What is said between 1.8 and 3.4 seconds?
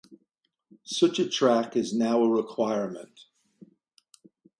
now a requirement.